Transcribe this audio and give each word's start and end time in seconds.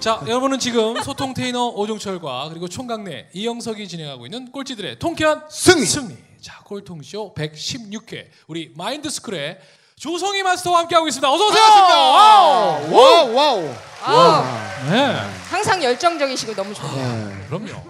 자, 0.00 0.20
여러분은 0.26 0.58
지금 0.58 1.02
소통 1.02 1.34
테이너 1.34 1.66
오종철과 1.68 2.48
그리고 2.50 2.68
총각네 2.68 3.28
이영석이 3.32 3.88
진행하고 3.88 4.26
있는 4.26 4.52
꼴찌들의 4.52 4.98
통쾌한 4.98 5.42
승리. 5.50 6.16
자, 6.40 6.60
꼴통쇼 6.64 7.34
116회 7.34 8.26
우리 8.46 8.72
마인드스쿨의 8.76 9.58
조성희 9.98 10.42
마스터와 10.42 10.80
함께하고 10.80 11.08
있습니다. 11.08 11.32
어서 11.32 11.46
오세요. 11.48 11.62
와우. 11.62 12.92
와우 12.94 13.34
와우. 13.34 13.74
아우, 14.02 14.44
네, 14.90 15.16
항상 15.48 15.82
열정적이시고 15.82 16.54
너무 16.54 16.72
좋네요. 16.72 17.28
네. 17.28 17.46
그럼요. 17.48 17.82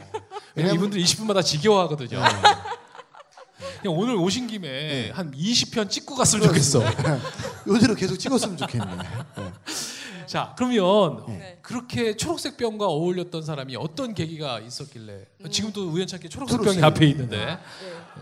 왜냐면 0.54 0.76
이분들 0.76 1.02
20분마다 1.02 1.44
지겨워하거든요. 1.44 2.22
네. 2.22 2.30
그냥 3.82 3.98
오늘 3.98 4.14
오신 4.14 4.46
김에 4.46 5.10
한 5.10 5.32
20편 5.32 5.90
찍고 5.90 6.14
갔으면 6.14 6.46
좋겠어. 6.46 6.82
요대로 7.66 7.94
계속 7.94 8.16
찍었으면 8.16 8.56
좋겠네. 8.56 8.86
네. 8.86 9.52
자, 10.26 10.54
그러면 10.56 11.24
네. 11.28 11.58
그렇게 11.62 12.16
초록색 12.16 12.56
병과 12.56 12.86
어울렸던 12.86 13.42
사람이 13.42 13.76
어떤 13.76 14.14
계기가 14.14 14.60
있었길래 14.60 15.26
음. 15.44 15.50
지금도 15.50 15.88
우연찮게 15.88 16.28
초록색 16.28 16.60
병이. 16.62 16.82
앞에 16.82 17.06
있는데 17.06 17.58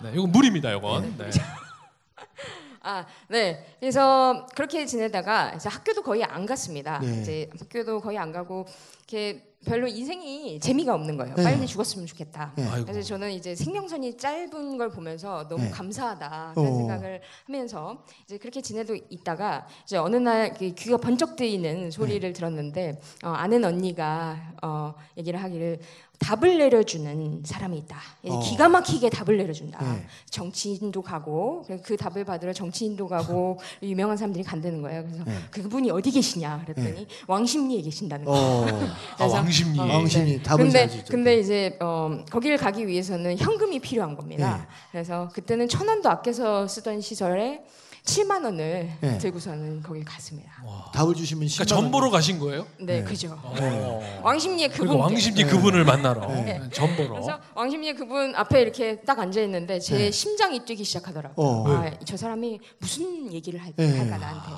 네, 0.03 0.13
이건 0.15 0.31
물입니다, 0.31 0.73
이건. 0.73 1.17
네. 1.17 1.31
아, 2.87 3.07
네. 3.29 3.65
그래서 3.81 4.47
그렇게 4.55 4.85
지내다가 4.85 5.55
이제 5.55 5.71
학교도 5.71 6.03
거의 6.03 6.23
안 6.23 6.45
갔습니다. 6.45 6.99
네. 6.99 7.21
이제 7.21 7.51
학교도 7.59 8.01
거의 8.01 8.19
안 8.19 8.31
가고 8.31 8.67
이렇게 9.09 9.54
별로 9.65 9.87
인생이 9.87 10.61
재미가 10.61 10.95
없는 10.95 11.17
거예요. 11.17 11.35
네. 11.35 11.43
빨리 11.43 11.67
죽었으면 11.67 12.07
좋겠다. 12.07 12.53
네. 12.57 12.69
아이고. 12.69 12.87
그래서 12.87 13.03
저는 13.03 13.33
이제 13.33 13.55
생명선이 13.55 14.17
짧은 14.17 14.79
걸 14.79 14.91
보면서 14.91 15.49
너무 15.49 15.65
네. 15.65 15.71
감사하다 15.71 16.53
그런 16.55 16.73
어. 16.73 16.77
생각을 16.77 17.21
하면서 17.47 18.03
이제 18.25 18.39
그렇게 18.39 18.61
지내도 18.61 18.95
있다가 19.09 19.67
이제 19.85 19.97
어느 19.97 20.17
날 20.17 20.55
귀가 20.55 20.97
번쩍 20.97 21.37
뜨이는 21.37 21.91
소리를 21.91 22.21
네. 22.21 22.33
들었는데 22.33 23.01
어, 23.25 23.29
아는 23.29 23.65
언니가 23.65 24.53
어, 24.63 24.95
얘기를 25.17 25.43
하기를 25.43 25.81
답을 26.25 26.57
내려주는 26.57 27.43
사람이 27.45 27.77
있다. 27.79 27.99
어. 28.29 28.41
기가 28.41 28.69
막히게 28.69 29.11
답을 29.11 29.37
내려준다. 29.37 29.79
네. 29.85 30.07
정치인도 30.31 31.03
가고 31.03 31.67
그 31.85 31.97
답을 31.97 32.25
받으러 32.25 32.53
정치인도 32.53 33.07
가고 33.07 33.59
유명한 33.83 34.17
사람들이 34.17 34.43
간다는 34.43 34.81
거예요. 34.81 35.05
그래서 35.05 35.25
네. 35.25 35.35
그분이 35.51 35.91
어디 35.91 36.11
계시냐 36.11 36.65
그랬더니 36.65 37.07
왕십리에 37.27 37.83
계신다는 37.83 38.25
거예요. 38.25 38.43
어. 38.43 38.87
아, 39.19 39.27
왕십리. 39.27 39.79
어, 39.79 39.85
왕십리 39.85 40.37
네. 40.39 40.43
답을 40.43 40.65
근데 40.65 40.89
잘. 40.89 41.05
근데 41.05 41.39
이제 41.39 41.77
어, 41.81 42.25
거기를 42.31 42.57
가기 42.57 42.87
위해서는 42.87 43.37
현금이 43.37 43.81
필요한 43.81 44.17
겁니다. 44.17 44.57
네. 44.57 44.75
그래서 44.93 45.29
그때는 45.35 45.69
천 45.69 45.87
원도 45.87 46.09
아껴서 46.09 46.67
쓰던 46.67 47.03
시절에 47.03 47.65
7만 48.05 48.45
원을 48.45 48.91
네. 49.01 49.19
들고 49.19 49.39
서는 49.39 49.83
거기 49.83 50.05
갔습니다. 50.05 50.53
답을 50.93 51.15
주시면 51.15 51.49
10만 51.49 51.55
그러니까 51.57 51.75
원. 51.77 51.85
전보러 51.85 52.11
가신 52.11 52.39
거예요? 52.39 52.67
네, 52.79 53.01
네. 53.01 53.05
그죠. 53.05 53.39
어. 53.43 54.21
왕십리에 54.23 54.69
그리고 54.69 54.85
그분 54.85 55.01
왕십리 55.01 55.45
그분을 55.45 55.85
만나러 55.85 56.27
네. 56.29 56.61
전보러. 56.71 57.09
그래서 57.09 57.41
왕십리 57.55 57.95
그분 57.95 58.35
앞에 58.35 58.61
이렇게 58.61 59.01
딱 59.01 59.19
앉아 59.19 59.41
있는데 59.43 59.79
제 59.81 59.97
네. 59.97 60.11
심장이 60.11 60.65
뛰기 60.67 60.85
시작하더라고요. 60.85 61.47
어. 61.47 61.69
아, 61.69 61.91
저 62.05 62.17
사람이 62.19 62.61
무슨 62.79 63.33
얘기를 63.33 63.59
할, 63.63 63.73
네. 63.75 63.99
할까 63.99 64.19
나한테. 64.19 64.51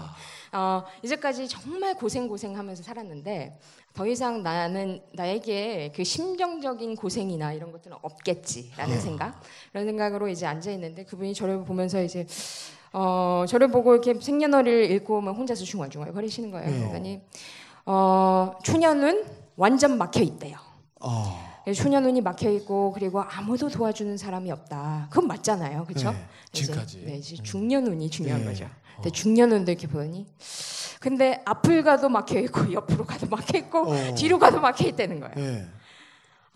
어, 0.52 0.82
이제까지 1.04 1.46
정말 1.48 1.94
고생 1.94 2.26
고생하면서 2.28 2.82
살았는데 2.82 3.58
더 3.94 4.06
이상 4.06 4.42
나는 4.42 5.00
나에게 5.12 5.92
그 5.94 6.02
심정적인 6.02 6.96
고생이나 6.96 7.52
이런 7.52 7.70
것들은 7.72 7.96
없겠지라는 8.02 8.94
네. 8.94 9.00
생각 9.00 9.40
그런 9.70 9.86
생각으로 9.86 10.28
이제 10.28 10.46
앉아 10.46 10.70
있는데 10.72 11.04
그분이 11.04 11.34
저를 11.34 11.64
보면서 11.64 12.02
이제 12.02 12.26
어, 12.92 13.44
저를 13.48 13.68
보고 13.68 13.92
이렇게 13.92 14.18
생년월일을 14.18 14.90
읽고 14.92 15.18
오면 15.18 15.34
혼자서 15.34 15.64
중얼중얼 15.64 16.12
거리시는 16.12 16.50
거예요. 16.50 16.70
네. 16.70 16.78
그러더니 16.78 17.20
어, 17.84 18.52
초년은 18.62 19.24
완전 19.56 19.98
막혀 19.98 20.20
있대요. 20.20 20.56
어. 21.00 21.46
초년운이 21.74 22.20
막혀 22.20 22.48
있고 22.50 22.92
그리고 22.92 23.20
아무도 23.22 23.68
도와주는 23.68 24.16
사람이 24.16 24.50
없다. 24.52 25.08
그건 25.10 25.26
맞잖아요, 25.26 25.84
그렇죠? 25.84 26.12
네, 26.12 26.18
지금까지. 26.52 27.02
네, 27.04 27.16
이제 27.16 27.36
중년운이 27.36 28.08
중요한 28.08 28.42
네. 28.42 28.46
거죠. 28.46 28.68
근데 28.94 29.10
중년운도 29.10 29.72
이렇게 29.72 29.88
보니, 29.88 30.26
근데 31.00 31.42
앞을 31.44 31.82
가도 31.82 32.08
막혀 32.08 32.38
있고 32.40 32.72
옆으로 32.72 33.04
가도 33.04 33.26
막혀 33.26 33.58
있고 33.58 33.90
어. 33.90 34.14
뒤로 34.14 34.38
가도 34.38 34.60
막혀 34.60 34.86
있다는 34.86 35.20
거예요. 35.20 35.66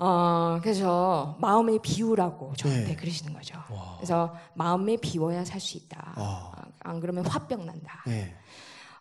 네. 0.00 0.06
어, 0.06 0.58
그래서 0.62 1.36
마음을 1.40 1.78
비우라고 1.82 2.54
저한테 2.56 2.84
네. 2.86 2.96
그러시는 2.96 3.34
거죠. 3.34 3.56
와. 3.70 3.96
그래서 3.96 4.34
마음을 4.54 4.96
비워야 4.96 5.44
살 5.44 5.60
수 5.60 5.76
있다. 5.76 6.14
어. 6.16 6.52
안 6.80 7.00
그러면 7.00 7.26
화병 7.26 7.66
난다. 7.66 8.02
네. 8.06 8.34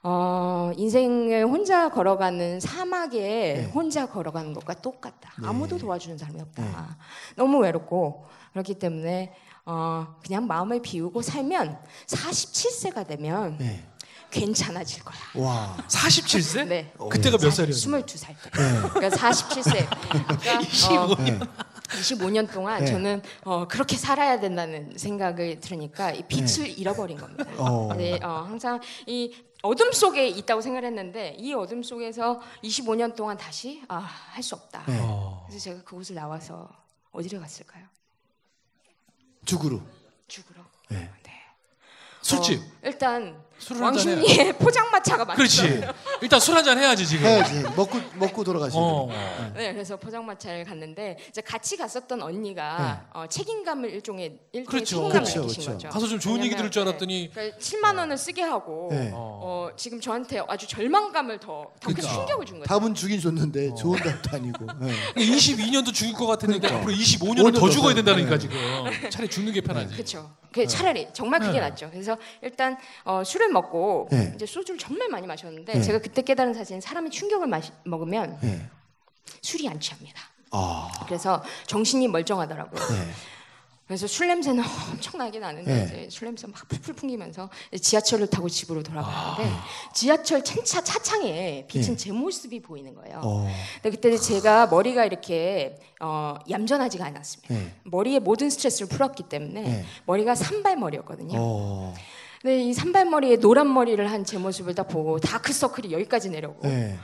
어, 0.03 0.71
인생을 0.75 1.45
혼자 1.45 1.89
걸어가는 1.89 2.59
사막에 2.59 3.19
네. 3.19 3.65
혼자 3.73 4.07
걸어가는 4.07 4.53
것과 4.53 4.73
똑같다. 4.75 5.31
네. 5.41 5.47
아무도 5.47 5.77
도와주는 5.77 6.17
사람이 6.17 6.41
없다. 6.41 6.97
너무 7.37 7.59
외롭고 7.59 8.25
그렇기 8.51 8.75
때문에 8.79 9.33
어, 9.65 10.15
그냥 10.25 10.47
마음을 10.47 10.81
비우고 10.81 11.21
살면 11.21 11.79
47세가 12.07 13.07
되면 13.07 13.57
네. 13.57 13.85
괜찮아질 14.31 15.03
거야. 15.03 15.17
와. 15.35 15.77
47세? 15.87 16.67
네. 16.67 16.93
그때가 17.09 17.37
몇 17.37 17.51
살이었어요? 17.51 18.01
22살 18.03 18.27
때. 18.27 18.49
네. 18.51 18.89
그러니까 18.93 19.09
47세. 19.17 19.87
그러니까 20.09 20.59
25년. 20.59 21.23
네. 21.39 21.39
25년 21.89 22.51
동안 22.51 22.83
네. 22.85 22.91
저는 22.91 23.21
어, 23.43 23.67
그렇게 23.67 23.97
살아야 23.97 24.39
된다는 24.39 24.93
생각을 24.95 25.59
들으니까 25.59 26.11
이 26.11 26.21
빛을 26.27 26.67
잃어버린 26.77 27.17
겁니다. 27.17 27.43
네. 27.45 27.55
어. 27.57 27.93
네, 27.97 28.19
어, 28.23 28.45
항상 28.47 28.79
이 29.07 29.33
어둠 29.63 29.91
속에 29.91 30.27
있다고 30.27 30.61
생각했는데 30.61 31.35
이 31.39 31.53
어둠 31.53 31.81
속에서 31.83 32.39
25년 32.63 33.15
동안 33.15 33.35
다시 33.37 33.81
아, 33.87 33.97
할 33.97 34.43
수 34.43 34.55
없다. 34.55 34.83
네. 34.87 34.99
어. 35.01 35.43
그래서 35.47 35.63
제가 35.63 35.83
그곳을 35.83 36.15
나와서 36.15 36.69
어디를 37.11 37.39
갔을까요? 37.39 37.85
죽으로. 39.45 39.81
죽으러. 40.27 40.61
네. 40.89 41.09
네. 42.29 42.35
술집. 42.35 42.59
어, 42.59 42.63
일단. 42.85 43.49
왕십리의 43.77 44.53
포장마차가 44.57 45.25
맞죠. 45.25 45.35
그렇지. 45.35 45.81
일단 46.21 46.39
술 46.39 46.55
한잔 46.55 46.77
해야지 46.77 47.05
지금. 47.05 47.25
해야지. 47.25 47.61
먹고 47.75 47.99
먹고 48.15 48.41
돌아가시는. 48.45 48.81
어. 48.81 49.09
네, 49.53 49.73
그래서 49.73 49.97
포장마차를 49.97 50.63
갔는데 50.63 51.17
이제 51.27 51.41
같이 51.41 51.75
갔었던 51.75 52.21
언니가 52.21 53.01
네. 53.03 53.19
어, 53.19 53.27
책임감을 53.27 53.89
일종의 53.89 54.39
일종의 54.53 54.65
그렇죠. 54.65 54.85
책임감을 54.85 55.11
그렇죠, 55.11 55.41
느끼신 55.41 55.63
그렇죠. 55.63 55.73
거죠. 55.73 55.89
가서 55.89 56.07
좀 56.07 56.19
좋은 56.21 56.41
얘기 56.41 56.55
들을 56.55 56.71
줄 56.71 56.83
알았더니 56.83 57.31
네, 57.35 57.51
7만 57.59 57.97
원을 57.97 58.17
쓰게 58.17 58.41
하고 58.43 58.87
네. 58.93 59.11
어. 59.13 59.39
어, 59.43 59.69
지금 59.75 59.99
저한테 59.99 60.41
아주 60.47 60.65
절망감을 60.65 61.39
더, 61.41 61.67
그러니까. 61.81 62.07
충격을 62.07 62.45
준 62.45 62.59
거죠. 62.59 62.69
답은 62.69 62.95
주긴 62.95 63.19
줬는데 63.19 63.75
좋은 63.75 63.99
답도 63.99 64.37
아니고. 64.37 64.67
네. 64.79 64.93
22년도 65.17 65.93
죽일 65.93 66.13
것 66.13 66.27
같았는데 66.27 66.65
그러니까. 66.65 66.79
앞으로 66.81 66.93
25년을 66.97 67.53
더더 67.55 67.69
죽어야 67.69 67.89
더. 67.93 67.95
된다니까 67.95 68.37
네. 68.37 68.39
지금. 68.39 69.09
차라리 69.09 69.29
죽는 69.29 69.51
게 69.51 69.59
편하지. 69.59 69.93
그렇죠. 69.95 70.31
그 70.59 70.67
차라리 70.67 71.07
정말 71.13 71.39
그게 71.39 71.53
네. 71.53 71.59
낫죠. 71.61 71.89
그래서 71.89 72.17
일단 72.41 72.77
어, 73.05 73.23
술을 73.23 73.49
먹고 73.49 74.09
네. 74.11 74.33
이제 74.35 74.45
소주를 74.45 74.77
정말 74.77 75.07
많이 75.07 75.25
마셨는데 75.25 75.73
네. 75.73 75.81
제가 75.81 75.99
그때 75.99 76.21
깨달은 76.21 76.53
사실은 76.53 76.81
사람이 76.81 77.09
충격을 77.11 77.47
마시, 77.47 77.71
먹으면 77.85 78.37
네. 78.41 78.65
술이 79.41 79.69
안 79.69 79.79
취합니다. 79.79 80.21
아. 80.51 80.89
그래서 81.05 81.41
정신이 81.67 82.07
멀쩡하더라고요. 82.09 82.81
네. 83.89 83.95
그래서 83.95 84.05
술 84.05 84.27
냄새는 84.27 84.63
엄청나게 84.91 85.39
나는데 85.39 85.73
네. 85.73 85.83
이제 85.85 86.07
술 86.11 86.25
냄새 86.27 86.45
막 86.45 86.67
풀풀 86.67 86.93
풍기면서 86.93 87.49
지하철을 87.81 88.27
타고 88.27 88.47
집으로 88.47 88.83
돌아가는데 88.83 89.51
아. 89.51 89.65
지하철 89.95 90.43
차차 90.43 90.81
차창에 90.83 91.65
비친 91.67 91.95
네. 91.95 91.97
제 91.97 92.11
모습이 92.11 92.61
보이는 92.61 92.93
거예요. 92.93 93.19
어. 93.23 93.51
근데 93.81 93.95
그때 93.95 94.15
제가 94.15 94.67
머리가 94.67 95.05
이렇게 95.05 95.79
어, 95.99 96.35
얌전하지가 96.49 97.03
않았습니다. 97.05 97.53
네. 97.53 97.73
머리에 97.83 98.19
모든 98.19 98.51
스트레스를 98.51 98.87
풀었기 98.89 99.23
때문에 99.23 99.61
네. 99.63 99.85
머리가 100.05 100.35
산발머리였거든요. 100.35 101.37
어. 101.39 101.95
근데 102.43 102.61
이 102.61 102.73
산발머리에 102.73 103.37
노란 103.37 103.73
머리를 103.73 104.09
한 104.09 104.23
제 104.23 104.37
모습을 104.37 104.75
딱 104.75 104.83
보고 104.83 105.19
다크서클이 105.19 105.91
여기까지 105.91 106.29
내려오고 106.29 106.67
네. 106.67 106.97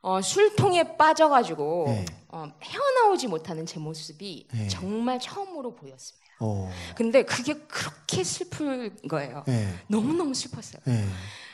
어, 0.00 0.20
술통에 0.20 0.96
빠져가지고 0.96 1.84
네. 1.88 2.04
어, 2.28 2.50
헤어나오지 2.62 3.26
못하는 3.28 3.66
제 3.66 3.78
모습이 3.80 4.48
네. 4.52 4.68
정말 4.68 5.18
처음으로 5.18 5.74
보였습니다. 5.74 6.28
어. 6.40 6.70
근데 6.94 7.24
그게 7.24 7.54
그렇게 7.54 8.22
슬픈 8.22 8.96
거예요. 9.08 9.42
네. 9.46 9.74
너무너무 9.88 10.34
슬펐어요. 10.34 10.82
네. 10.84 11.04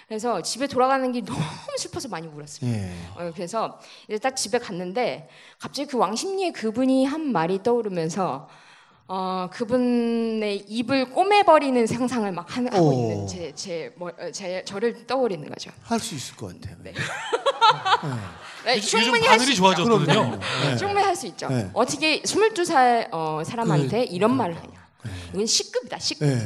그래서 0.09 0.43
집에 0.43 0.67
돌아가는 0.67 1.11
게 1.13 1.23
너무 1.23 1.41
슬퍼서 1.79 2.09
많이 2.09 2.27
울었어요. 2.27 2.71
네. 2.71 2.93
어, 3.17 3.33
그래서 3.35 3.81
이제 4.07 4.19
딱 4.19 4.37
집에 4.37 4.59
갔는데 4.59 5.29
갑자기 5.59 5.89
그 5.89 5.97
왕십리의 5.97 6.53
그분이 6.53 7.07
한 7.07 7.33
말이 7.33 7.63
떠오르면서 7.63 8.49
어, 9.07 9.49
그분의 9.53 10.65
입을 10.67 11.11
꼬매버리는 11.11 11.87
상상을 11.87 12.31
막 12.33 12.47
하- 12.57 12.63
하고 12.65 12.89
오. 12.89 12.93
있는 12.93 13.27
제, 13.27 13.53
제, 13.55 13.93
뭐, 13.97 14.11
어, 14.19 14.31
제 14.31 14.65
저를 14.65 15.07
떠올리는 15.07 15.47
거죠. 15.47 15.71
할 15.83 16.01
수 16.01 16.15
있을 16.15 16.37
것 16.37 16.55
같아요. 16.59 16.77
네. 16.83 16.93
네, 18.65 18.77
요즘, 18.77 18.99
요즘 18.99 19.01
충분히 19.03 19.27
할수 19.27 19.39
바늘이 19.45 19.51
있죠. 19.53 19.63
좋아졌거든요. 19.63 20.39
네. 20.65 20.77
충분히 20.77 21.03
할 21.05 21.15
수 21.17 21.27
있죠. 21.27 21.49
네. 21.49 21.69
어떻게 21.75 22.23
22살 22.23 23.09
어, 23.13 23.43
사람한테 23.45 24.05
이런 24.05 24.35
말을 24.37 24.57
하냐. 24.57 24.85
이건 25.35 25.45
C급이다, 25.47 25.99
C급. 25.99 26.27
네. 26.27 26.39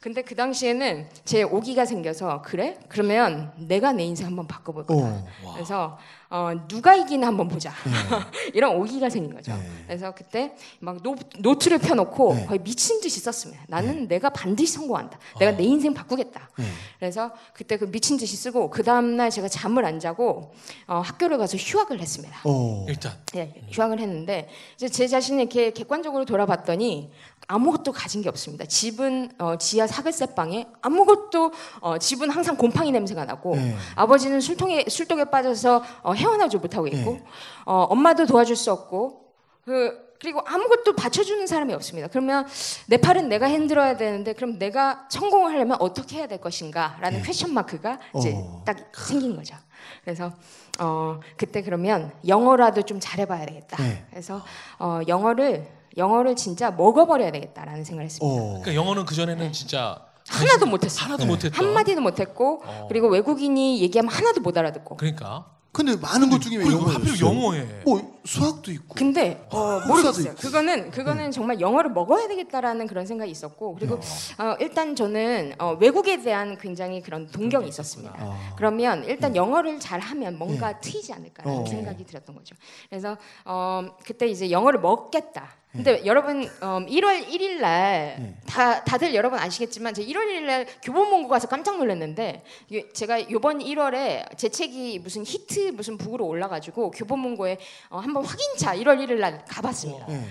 근데 0.00 0.22
그 0.22 0.34
당시에는 0.34 1.08
제 1.24 1.42
오기가 1.42 1.84
생겨서 1.84 2.40
그래? 2.42 2.78
그러면 2.88 3.52
내가 3.58 3.92
내 3.92 4.04
인생 4.04 4.26
한번 4.26 4.46
바꿔볼 4.46 4.86
거다. 4.86 5.02
어. 5.42 5.52
그래서 5.54 5.98
어, 6.28 6.50
누가 6.66 6.94
이기나 6.94 7.28
한번 7.28 7.48
보자. 7.48 7.72
이런 8.52 8.76
오기가 8.76 9.08
생긴 9.08 9.34
거죠. 9.34 9.52
네. 9.52 9.62
그래서 9.86 10.12
그때 10.14 10.56
막 10.80 11.02
노, 11.02 11.14
노트를 11.38 11.78
펴놓고 11.78 12.34
네. 12.34 12.46
거의 12.46 12.58
미친 12.60 13.00
듯이 13.00 13.20
썼습니다. 13.20 13.62
나는 13.68 14.08
내가 14.08 14.30
반드시 14.30 14.72
성공한다. 14.72 15.18
내가 15.38 15.56
내 15.56 15.62
인생 15.62 15.94
바꾸겠다. 15.94 16.50
네. 16.58 16.64
그래서 16.98 17.30
그때 17.52 17.76
그 17.76 17.90
미친 17.90 18.16
듯이 18.16 18.36
쓰고 18.36 18.70
그 18.70 18.82
다음날 18.82 19.30
제가 19.30 19.48
잠을 19.48 19.84
안 19.84 20.00
자고 20.00 20.52
어, 20.88 20.98
학교를 20.98 21.38
가서 21.38 21.56
휴학을 21.56 22.00
했습니다. 22.00 22.40
어. 22.44 22.84
일단 22.88 23.12
예, 23.36 23.54
휴학을 23.70 24.00
했는데 24.00 24.48
이제 24.74 24.88
제 24.88 25.06
자신을 25.06 25.42
이렇게 25.42 25.72
객관적으로 25.72 26.24
돌아봤더니 26.24 27.10
아무것도 27.48 27.92
가진 27.92 28.22
게 28.22 28.28
없습니다. 28.28 28.64
집은 28.64 29.30
어, 29.38 29.56
지하 29.56 29.86
사글세 29.86 30.34
방에 30.34 30.66
아무것도 30.82 31.52
어, 31.80 31.98
집은 31.98 32.30
항상 32.30 32.56
곰팡이 32.56 32.90
냄새가 32.90 33.24
나고 33.24 33.54
네. 33.54 33.76
아버지는 33.94 34.40
술통에 34.40 34.86
술독에 34.88 35.26
빠져서 35.26 35.84
어, 36.02 36.12
헤어나지 36.16 36.56
못하고 36.58 36.86
있고 36.88 37.12
네. 37.12 37.24
어, 37.64 37.86
엄마도 37.90 38.26
도와줄 38.26 38.56
수 38.56 38.72
없고 38.72 39.32
그 39.64 40.06
그리고 40.18 40.40
아무것도 40.46 40.96
받쳐주는 40.96 41.46
사람이 41.46 41.74
없습니다. 41.74 42.08
그러면 42.08 42.46
내 42.86 42.96
팔은 42.96 43.28
내가 43.28 43.48
흔들어야 43.48 43.96
되는데 43.96 44.32
그럼 44.32 44.58
내가 44.58 45.06
성공을 45.10 45.52
하려면 45.52 45.76
어떻게 45.80 46.16
해야 46.16 46.26
될 46.26 46.40
것인가라는 46.40 47.22
question 47.22 47.52
mark가 47.52 47.98
이제 48.16 48.32
어. 48.34 48.62
딱 48.64 48.78
생긴 48.94 49.36
거죠. 49.36 49.56
그래서 50.04 50.32
어, 50.78 51.20
그때 51.36 51.62
그러면 51.62 52.12
영어라도 52.26 52.82
좀 52.82 52.98
잘해봐야 52.98 53.46
되겠다. 53.46 53.82
네. 53.82 54.06
그래서 54.10 54.42
어, 54.78 55.00
영어를 55.06 55.68
영어를 55.96 56.36
진짜 56.36 56.70
먹어버려야 56.70 57.30
되겠다라는 57.32 57.84
생각을 57.84 58.06
했습니다. 58.06 58.26
어. 58.26 58.46
그러니까 58.60 58.74
영어는 58.74 59.04
그 59.04 59.14
전에는 59.14 59.52
진짜 59.52 60.02
하나도 60.28 60.66
못했어요. 60.66 61.04
하나도 61.04 61.24
네. 61.24 61.28
못했던. 61.28 61.52
한 61.52 61.72
마디도 61.72 62.00
못했고 62.00 62.62
어. 62.64 62.86
그리고 62.88 63.08
외국인이 63.08 63.80
얘기하면 63.80 64.12
하나도 64.12 64.40
못 64.40 64.56
알아듣고. 64.56 64.96
그러니까. 64.96 65.55
근데 65.76 65.94
많은 65.94 66.30
것 66.30 66.40
중에 66.40 66.56
왜 66.56 66.64
그리고 66.64 66.80
영어였어요? 66.80 67.04
하필 67.04 67.20
영어에. 67.20 67.82
뭐 67.84 68.18
수학도 68.24 68.72
있고. 68.72 68.94
근데 68.94 69.46
어, 69.50 69.78
혹사도 69.80 70.08
모르겠어요. 70.08 70.34
그거는 70.36 70.90
그거는 70.90 71.30
정말 71.30 71.60
영어를 71.60 71.90
먹어야 71.90 72.28
되겠다라는 72.28 72.86
그런 72.86 73.04
생각이 73.04 73.30
있었고 73.30 73.74
그리고 73.74 73.96
어, 74.38 74.56
일단 74.58 74.96
저는 74.96 75.52
어, 75.58 75.76
외국에 75.78 76.22
대한 76.22 76.56
굉장히 76.56 77.02
그런 77.02 77.26
동경이 77.26 77.68
있었습니다. 77.68 78.16
아. 78.18 78.54
그러면 78.56 79.04
일단 79.04 79.36
영어를 79.36 79.78
잘하면 79.78 80.38
뭔가 80.38 80.80
트이지 80.80 81.12
않을까라는 81.12 81.60
어. 81.60 81.66
생각이 81.66 82.06
들었던 82.06 82.34
거죠. 82.34 82.56
그래서 82.88 83.18
어, 83.44 83.86
그때 84.02 84.26
이제 84.26 84.50
영어를 84.50 84.80
먹겠다. 84.80 85.56
근데 85.76 86.04
여러분 86.06 86.42
어, 86.60 86.80
1월 86.86 87.26
1일 87.26 87.60
날 87.60 88.36
다 88.46 88.82
다들 88.84 89.14
여러분 89.14 89.38
아시겠지만 89.38 89.92
제 89.92 90.02
1월 90.04 90.26
1일 90.26 90.42
날 90.44 90.66
교보문고 90.82 91.28
가서 91.28 91.46
깜짝 91.46 91.76
놀랐는데 91.78 92.42
이게 92.68 92.88
제가 92.90 93.18
이번 93.18 93.58
1월에 93.58 94.36
제 94.38 94.48
책이 94.48 95.00
무슨 95.00 95.24
히트 95.26 95.72
무슨 95.72 95.98
북으로 95.98 96.26
올라가지고 96.26 96.90
교보문고에 96.92 97.58
어, 97.90 97.98
한번 97.98 98.24
확인차 98.24 98.74
1월 98.76 98.98
1일 98.98 99.18
날 99.18 99.44
가봤습니다. 99.44 100.06
네. 100.06 100.24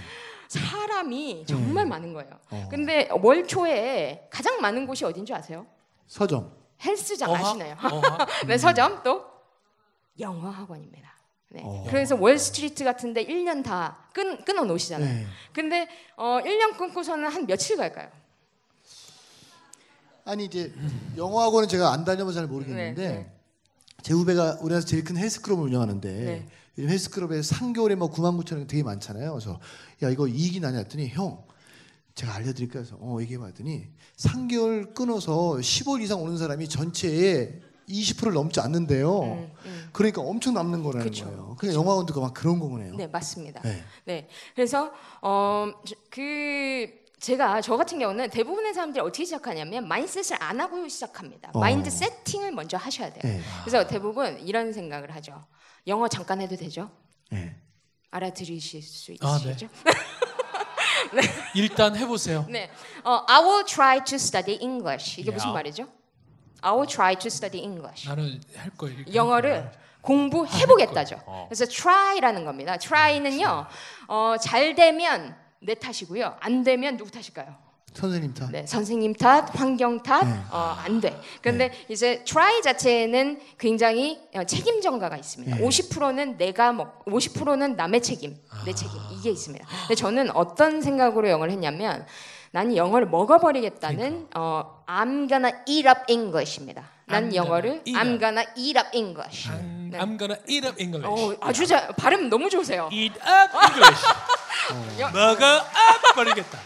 사람이 0.47 1.45
정말 1.47 1.85
많은 1.85 2.13
거예요. 2.13 2.31
어. 2.51 2.67
근데 2.71 3.07
월 3.21 3.45
초에 3.47 4.27
가장 4.31 4.59
많은 4.61 4.87
곳이 4.87 5.05
어딘 5.05 5.25
줄 5.25 5.35
아세요? 5.35 5.65
서점. 6.07 6.51
헬스장 6.83 7.29
어하? 7.29 7.39
아시나요? 7.49 7.75
네, 8.47 8.57
서점 8.57 9.01
또 9.03 9.23
영어 10.19 10.49
학원입니다. 10.49 11.14
네. 11.49 11.61
어. 11.63 11.85
그래서 11.87 12.15
월스트리트 12.15 12.83
같은데 12.83 13.25
1년 13.25 13.63
다 13.63 13.97
끊, 14.13 14.43
끊어 14.43 14.63
놓으시잖아요. 14.63 15.13
네. 15.13 15.25
근데 15.53 15.87
어, 16.17 16.39
1년 16.43 16.77
끊고서는 16.77 17.29
한 17.29 17.45
며칠 17.45 17.77
갈까요? 17.77 18.09
아니 20.25 20.45
이제 20.45 20.73
영어 21.17 21.41
학원은 21.41 21.67
제가 21.69 21.93
안 21.93 22.03
다녀봐서 22.03 22.39
잘 22.39 22.47
모르겠는데 22.47 23.01
네, 23.01 23.13
네. 23.13 23.31
제 24.01 24.13
후배가 24.13 24.57
우리나라에서 24.61 24.87
제일 24.87 25.03
큰 25.03 25.17
헬스클럽을 25.17 25.63
운영하는데 25.65 26.11
네. 26.11 26.47
요즘 26.77 26.89
헬스클럽에 26.89 27.39
3개월에 27.41 27.95
뭐 27.95 28.11
9만 28.11 28.37
9천 28.43 28.57
원 28.57 28.67
되게 28.67 28.81
많잖아요. 28.83 29.31
그래서 29.31 29.59
야 30.01 30.09
이거 30.09 30.27
이익이 30.27 30.59
나냐 30.59 30.79
했더니 30.79 31.09
형 31.09 31.43
제가 32.15 32.33
알려드릴까 32.35 32.79
해서 32.79 32.97
어 32.99 33.17
얘기해봤더니 33.21 33.87
3개월 34.17 34.93
끊어서 34.93 35.57
10일 35.57 36.01
이상 36.01 36.21
오는 36.21 36.37
사람이 36.37 36.69
전체의 36.69 37.61
20%를 37.87 38.33
넘지 38.33 38.59
않는데요. 38.59 39.21
음, 39.23 39.51
음. 39.65 39.89
그러니까 39.93 40.21
엄청 40.21 40.53
남는 40.55 40.83
거라는 40.83 41.05
그쵸. 41.05 41.25
거예요. 41.25 41.55
그냥 41.59 41.75
영어 41.75 41.91
학원도 41.91 42.19
막 42.19 42.33
그런 42.33 42.59
거네요. 42.59 42.95
네, 42.95 43.07
맞습니다. 43.07 43.61
네. 43.61 43.83
네. 44.05 44.27
그래서 44.55 44.91
어, 45.21 45.71
저- 45.85 45.95
그 46.09 46.87
제가 47.19 47.61
저 47.61 47.77
같은 47.77 47.97
경우는 47.99 48.29
대부분의 48.29 48.73
사람들이 48.73 49.01
어떻게 49.01 49.23
시작하냐면 49.25 49.87
mindset을 49.87 50.41
안 50.41 50.59
하고 50.59 50.87
시작합니다. 50.87 51.51
어. 51.53 51.59
mind 51.59 51.89
setting을 51.89 52.51
먼저 52.51 52.77
하셔야 52.77 53.11
돼요. 53.13 53.21
네. 53.23 53.41
그래서 53.63 53.87
대부분 53.87 54.39
이런 54.39 54.73
생각을 54.73 55.13
하죠. 55.15 55.43
영어 55.87 56.07
잠깐 56.07 56.41
해도 56.41 56.55
되죠? 56.55 56.89
네. 57.31 57.55
알아들으실 58.11 58.81
수 58.81 59.13
아, 59.21 59.39
네. 59.43 59.49
있으시죠? 59.51 59.67
일단 61.55 61.95
해보세요. 61.95 62.45
네. 62.49 62.69
어, 63.03 63.23
I 63.27 63.43
will 63.43 63.65
try 63.65 64.03
to 64.03 64.15
study 64.15 64.57
English. 64.61 65.19
이게 65.21 65.31
무슨 65.31 65.49
야. 65.49 65.53
말이죠? 65.53 65.87
I 66.65 66.71
will 66.73 66.87
try 66.87 67.15
to 67.15 67.27
study 67.27 67.61
English. 67.61 68.09
나는 68.09 68.41
할 68.55 68.71
거예요. 68.71 68.97
이렇게 68.97 69.13
영어를. 69.13 69.71
공부해 70.01 70.65
보겠다죠. 70.65 71.19
어. 71.25 71.45
그래서 71.49 71.65
try라는 71.65 72.45
겁니다. 72.45 72.77
try는요. 72.77 73.65
어, 74.07 74.35
잘 74.41 74.75
되면 74.75 75.35
내 75.59 75.73
탓이고요. 75.73 76.37
안 76.39 76.63
되면 76.63 76.97
누구 76.97 77.09
탓일까요? 77.11 77.55
선생님 77.93 78.33
다. 78.33 78.49
네, 78.51 78.65
선생님 78.65 79.13
탓, 79.13 79.57
환경 79.57 80.03
탓, 80.03 80.25
네. 80.25 80.33
어, 80.51 80.75
안 80.83 80.99
돼. 80.99 81.17
그런데 81.41 81.71
이제 81.87 82.23
try 82.25 82.61
자체는 82.61 83.39
굉장히 83.57 84.19
어, 84.35 84.43
책임 84.43 84.81
전가가 84.81 85.15
있습니다. 85.15 85.55
네. 85.55 85.65
50%는 85.65 86.37
내가 86.37 86.73
먹, 86.73 87.05
50%는 87.05 87.77
남의 87.77 88.01
책임, 88.01 88.37
내 88.65 88.71
아. 88.71 88.75
책임 88.75 88.99
이게 89.13 89.29
있습니다. 89.29 89.65
근데 89.87 89.95
저는 89.95 90.35
어떤 90.35 90.81
생각으로 90.81 91.29
영어를 91.29 91.53
했냐면 91.53 92.05
나는 92.55 92.77
영어를 92.77 93.07
먹어버리겠다는 93.07 94.29
어, 94.33 94.81
I'm 94.87 95.27
gonna 95.27 95.51
eat 95.67 95.85
up 95.89 96.03
English입니다. 96.07 96.85
난 97.03 97.27
I'm 97.29 97.35
영어를 97.35 97.83
gonna 97.83 98.01
I'm 98.01 98.17
gonna 98.17 98.45
eat 98.55 98.79
up 98.79 98.89
English. 98.97 99.49
I'm, 99.49 99.91
네. 99.91 99.99
I'm 99.99 100.17
gonna 100.17 100.39
eat 100.47 100.65
up 100.65 100.81
English. 100.81 101.05
어, 101.05 101.35
아주 101.41 101.67
잘 101.67 101.89
발음 101.97 102.29
너무 102.29 102.49
좋으세요. 102.49 102.87
Eat 102.93 103.13
up 103.19 103.57
English. 103.57 104.05
여- 105.01 105.09
먹어 105.11 105.57
up 105.57 106.15
버리겠다. 106.15 106.59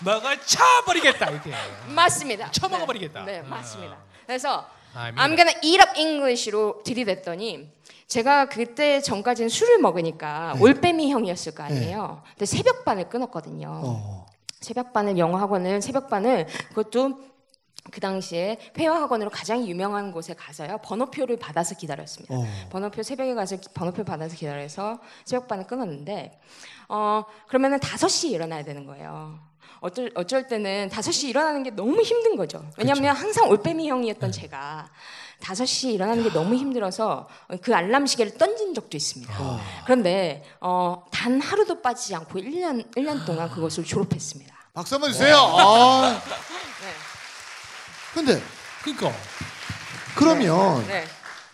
먹어 0.00 0.34
쳐 0.44 0.64
버리겠다 0.84 1.30
이렇게. 1.30 1.52
맞습니다. 1.94 2.50
쳐 2.50 2.68
먹어 2.68 2.84
버리겠다. 2.84 3.24
네, 3.24 3.42
네, 3.42 3.48
맞습니다. 3.48 3.96
그래서 4.26 4.66
아, 4.94 5.12
I'm 5.12 5.36
gonna 5.36 5.54
eat 5.62 5.80
up 5.80 5.96
English로 5.96 6.82
들이댔더니 6.84 7.70
제가 8.08 8.48
그때 8.48 9.00
전까지는 9.00 9.48
술을 9.48 9.78
먹으니까 9.78 10.56
올빼미 10.58 11.12
형이었을 11.12 11.54
거 11.54 11.62
아니에요. 11.62 12.24
근데 12.30 12.46
새벽반을 12.46 13.08
끊었거든요. 13.08 13.68
어. 13.84 14.27
새벽반을 14.60 15.18
영어 15.18 15.38
학원을 15.38 15.80
새벽반을 15.82 16.46
그것도 16.70 17.20
그 17.90 18.00
당시에 18.00 18.58
회화 18.76 19.00
학원으로 19.02 19.30
가장 19.30 19.66
유명한 19.66 20.12
곳에 20.12 20.34
가서요 20.34 20.78
번호표를 20.84 21.38
받아서 21.38 21.74
기다렸습니다. 21.74 22.34
어. 22.34 22.44
번호표 22.70 23.02
새벽에 23.02 23.34
가서 23.34 23.56
기- 23.56 23.68
번호표 23.72 24.04
받아서 24.04 24.36
기다려서 24.36 24.98
새벽반을 25.24 25.66
끊었는데 25.66 26.38
어 26.88 27.24
그러면은 27.46 27.78
5시에 27.78 28.30
일어나야 28.32 28.62
되는 28.64 28.84
거예요. 28.84 29.38
어쩔 29.80 30.10
어쩔 30.16 30.46
때는 30.48 30.88
5시 30.90 31.28
일어나는 31.28 31.62
게 31.62 31.70
너무 31.70 32.02
힘든 32.02 32.36
거죠. 32.36 32.62
왜냐하면 32.76 33.14
항상 33.14 33.48
올빼미 33.48 33.88
형이었던 33.88 34.32
제가 34.32 34.90
5시에 35.40 35.92
일어나는 35.94 36.22
게 36.24 36.30
너무 36.32 36.54
힘들어서 36.54 37.28
그 37.62 37.74
알람 37.74 38.06
시계를 38.06 38.36
던진 38.36 38.74
적도 38.74 38.96
있습니다. 38.96 39.32
그런데 39.84 40.44
어, 40.60 41.04
단 41.12 41.40
하루도 41.40 41.80
빠지지 41.80 42.14
않고 42.14 42.38
1년 42.38 42.92
1년 42.94 43.24
동안 43.24 43.50
그것을 43.50 43.84
졸업했습니다. 43.84 44.54
박수 44.74 44.94
한번 44.94 45.12
주세요. 45.12 45.36
아. 45.36 46.20
네. 46.22 46.92
근데 48.14 48.42
그러니까 48.82 49.12
그러면 50.16 50.86
네. 50.86 51.04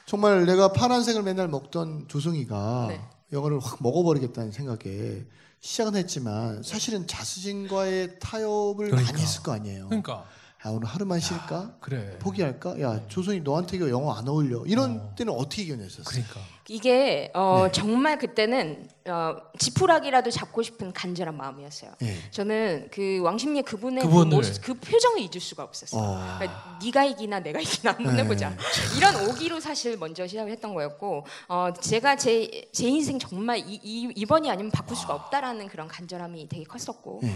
정말 0.06 0.46
내가 0.46 0.72
파란색을 0.72 1.22
맨날 1.22 1.48
먹던 1.48 2.06
조승이가 2.08 2.86
네. 2.88 3.00
영어를 3.32 3.58
확 3.60 3.78
먹어버리겠다는 3.80 4.52
생각에 4.52 5.24
시작은 5.60 5.96
했지만 5.96 6.62
사실은 6.62 7.06
자신과의 7.06 8.18
타협을 8.20 8.90
그러니까. 8.90 9.12
많이 9.12 9.22
했을 9.22 9.42
거 9.42 9.52
아니에요. 9.52 9.88
그러니까 9.88 10.26
야 10.66 10.70
오늘 10.70 10.88
하루만 10.88 11.20
쉴까? 11.20 11.76
그래. 11.78 12.16
포기할까? 12.20 12.80
야 12.80 13.00
조승이 13.08 13.40
너한테 13.40 13.76
이거 13.76 13.90
영어 13.90 14.14
안 14.14 14.26
어울려. 14.26 14.64
이런 14.64 15.14
때는 15.14 15.34
어떻게 15.34 15.62
이겨냈었어? 15.62 16.04
그러니까 16.04 16.40
이게 16.68 17.30
어, 17.34 17.64
네. 17.66 17.72
정말 17.72 18.18
그때는 18.18 18.88
어, 19.06 19.36
지푸라기라도 19.58 20.30
잡고 20.30 20.62
싶은 20.62 20.94
간절한 20.94 21.36
마음이었어요. 21.36 21.92
예. 22.00 22.16
저는 22.30 22.88
그 22.90 23.20
왕십리 23.20 23.60
그분의 23.62 24.04
그. 24.04 24.08
모습, 24.08 24.62
그 24.62 24.72
표정을 24.72 25.20
잊을 25.20 25.38
수가 25.38 25.64
없었어요. 25.64 26.00
어. 26.00 26.36
그러니까 26.38 26.78
네가 26.82 27.04
이기나 27.04 27.40
내가 27.40 27.60
이기나 27.60 27.92
한번 27.92 28.16
네. 28.16 28.22
해보자. 28.22 28.56
이런 28.96 29.28
오기로 29.28 29.60
사실 29.60 29.98
먼저 29.98 30.26
시작을 30.26 30.50
했던 30.50 30.72
거였고 30.72 31.26
어, 31.48 31.74
제가 31.78 32.16
제, 32.16 32.70
제 32.72 32.88
인생 32.88 33.18
정말 33.18 33.58
이, 33.58 33.78
이, 33.82 34.10
이번이 34.16 34.50
아니면 34.50 34.70
바꿀 34.72 34.96
수가 34.96 35.14
없다라는 35.14 35.68
그런 35.68 35.88
간절함이 35.88 36.48
되게 36.48 36.64
컸었고 36.64 37.20
예. 37.24 37.34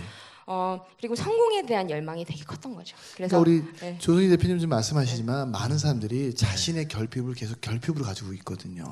어, 0.50 0.82
그리고 0.98 1.14
성공에 1.14 1.66
대한 1.66 1.90
열망이 1.90 2.24
되게 2.24 2.42
컸던 2.42 2.74
거죠. 2.74 2.96
그래서 3.14 3.38
그러니까 3.38 3.38
우리 3.38 3.80
네. 3.80 3.98
조승희 3.98 4.30
대표님 4.30 4.58
좀 4.58 4.70
말씀하시지만 4.70 5.50
많은 5.50 5.76
사람들이 5.76 6.34
자신의 6.34 6.88
결핍을 6.88 7.34
계속 7.34 7.60
결핍으로 7.60 8.02
가지고 8.02 8.32
있거든요. 8.32 8.82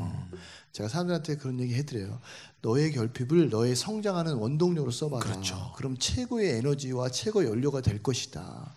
제가 0.73 0.91
사람들한테 0.91 1.37
그런 1.37 1.59
얘기 1.61 1.75
해드려요. 1.75 2.21
너의 2.61 2.93
결핍을 2.93 3.49
너의 3.49 3.75
성장하는 3.75 4.35
원동력으로 4.35 4.91
써봐라. 4.91 5.25
그렇죠. 5.25 5.73
그럼 5.77 5.97
최고의 5.97 6.59
에너지와 6.59 7.09
최고 7.09 7.41
의 7.41 7.49
연료가 7.49 7.81
될 7.81 8.03
것이다. 8.03 8.77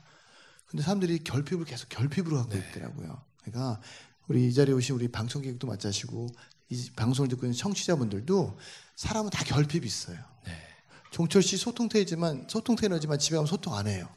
근데 0.68 0.82
사람들이 0.82 1.26
결핍을 1.26 1.66
계속 1.66 1.90
결핍으로 1.90 2.38
갖고 2.38 2.54
네. 2.54 2.66
있더라고요. 2.70 3.22
그러니까 3.44 3.82
우리 4.30 4.48
이 4.48 4.54
자리에 4.54 4.74
오신 4.74 4.96
우리 4.96 5.10
방송객도 5.10 5.68
마찬가지고 5.68 6.30
이 6.70 6.90
방송을 6.96 7.28
듣고 7.28 7.46
있는 7.46 7.58
청취자분들도 7.58 8.58
사람은 8.96 9.32
다 9.32 9.44
결핍이 9.44 9.86
있어요. 9.86 10.18
네. 10.46 10.69
종철 11.12 11.42
씨 11.42 11.58
소통태이지만 11.58 12.46
소통태너지만 12.48 13.20
집에 13.20 13.36
가면 13.36 13.48
소통 13.48 13.76
안 13.76 13.88
해요. 13.88 14.08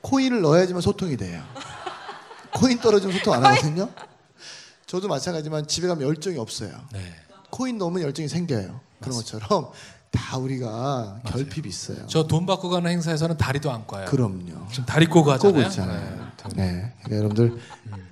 코인을 0.00 0.40
넣어야지만 0.40 0.82
소통이 0.82 1.16
돼요. 1.16 1.42
코인 2.54 2.80
떨어지면 2.80 3.16
소통 3.18 3.34
안 3.34 3.44
하거든요. 3.44 3.88
저도 4.86 5.08
마찬가지지만 5.08 5.66
집에 5.68 5.86
가면 5.88 6.06
열정이 6.06 6.36
없어요. 6.38 6.72
네. 6.92 7.14
코인 7.50 7.78
넣으면 7.78 8.02
열정이 8.02 8.28
생겨요. 8.28 8.80
그런 9.00 9.16
것처럼 9.16 9.70
다 10.10 10.36
우리가 10.38 11.20
결핍이 11.26 11.66
있어요. 11.68 12.06
저 12.06 12.26
돈 12.26 12.44
받고 12.46 12.68
가는 12.68 12.90
행사에서는 12.90 13.36
다리도 13.36 13.70
안 13.70 13.86
꽈요. 13.86 14.06
그럼요. 14.06 14.66
지금 14.70 14.84
다리 14.86 15.06
꼬고 15.06 15.30
하잖아요. 15.32 15.54
꼬고 15.54 15.68
있잖아요. 15.68 16.32
네. 16.56 16.92
그러니까 17.02 17.16
여러분들 17.16 17.58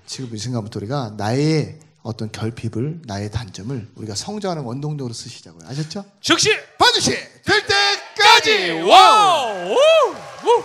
지금 0.06 0.34
이 0.34 0.38
순간부터 0.38 0.78
우리가 0.80 1.14
나의 1.16 1.78
어떤 2.02 2.32
결핍을 2.32 3.02
나의 3.04 3.30
단점을 3.30 3.88
우리가 3.94 4.14
성장하는 4.14 4.62
원동력으로 4.64 5.12
쓰시자고요. 5.12 5.68
아셨죠? 5.68 6.04
즉시 6.20 6.50
반드시 6.78 7.10
될 7.44 7.66
때까지. 7.66 8.70
와우! 8.88 9.72
우! 9.72 9.74
우! 9.74 10.64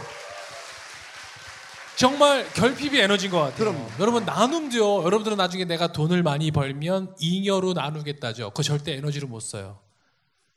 정말 1.98 2.46
결핍이 2.54 2.98
에너지인 3.00 3.32
것 3.32 3.40
같아요. 3.40 3.58
그럼요. 3.58 3.88
여러분 4.00 4.26
나눔도요. 4.26 5.04
여러분들은 5.04 5.38
나중에 5.38 5.64
내가 5.66 5.92
돈을 5.92 6.24
많이 6.24 6.52
벌면 6.52 7.16
잉여로 7.20 7.74
나누겠다죠. 7.74 8.50
그거 8.50 8.64
절대 8.64 8.94
에너지로 8.94 9.28
못 9.28 9.40
써요. 9.40 9.80